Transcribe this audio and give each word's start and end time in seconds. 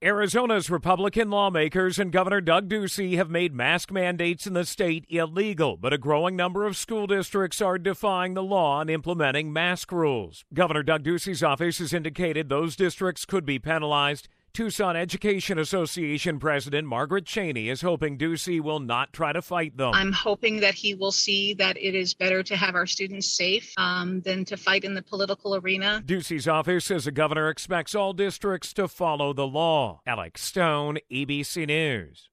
Arizona's 0.00 0.70
Republican 0.70 1.28
lawmakers 1.28 1.98
and 1.98 2.12
Governor 2.12 2.40
Doug 2.40 2.68
Ducey 2.68 3.16
have 3.16 3.30
made 3.30 3.52
mask 3.52 3.90
mandates 3.90 4.46
in 4.46 4.52
the 4.52 4.64
state 4.64 5.04
illegal, 5.08 5.76
but 5.76 5.92
a 5.92 5.98
growing 5.98 6.36
number 6.36 6.66
of 6.66 6.76
school 6.76 7.08
districts 7.08 7.60
are 7.60 7.78
defying 7.78 8.34
the 8.34 8.42
law 8.42 8.80
and 8.80 8.88
implementing 8.88 9.52
mask 9.52 9.90
rules. 9.90 10.44
Governor 10.54 10.84
Doug 10.84 11.02
Ducey's 11.02 11.42
office 11.42 11.78
has 11.78 11.92
indicated 11.92 12.48
those 12.48 12.76
districts 12.76 13.24
could 13.24 13.44
be 13.44 13.58
penalized. 13.58 14.28
Tucson 14.58 14.96
Education 14.96 15.56
Association 15.56 16.40
President 16.40 16.84
Margaret 16.84 17.24
Chaney 17.24 17.68
is 17.68 17.80
hoping 17.80 18.18
Ducey 18.18 18.60
will 18.60 18.80
not 18.80 19.12
try 19.12 19.32
to 19.32 19.40
fight 19.40 19.76
them. 19.76 19.94
I'm 19.94 20.10
hoping 20.10 20.58
that 20.58 20.74
he 20.74 20.96
will 20.96 21.12
see 21.12 21.54
that 21.54 21.76
it 21.76 21.94
is 21.94 22.12
better 22.12 22.42
to 22.42 22.56
have 22.56 22.74
our 22.74 22.84
students 22.84 23.30
safe 23.30 23.72
um, 23.76 24.20
than 24.22 24.44
to 24.46 24.56
fight 24.56 24.82
in 24.82 24.94
the 24.94 25.02
political 25.02 25.54
arena. 25.54 26.02
Ducey's 26.04 26.48
office 26.48 26.86
says 26.86 27.04
the 27.04 27.12
governor 27.12 27.50
expects 27.50 27.94
all 27.94 28.12
districts 28.12 28.72
to 28.72 28.88
follow 28.88 29.32
the 29.32 29.46
law. 29.46 30.00
Alex 30.04 30.42
Stone, 30.42 30.98
ABC 31.08 31.64
News. 31.68 32.28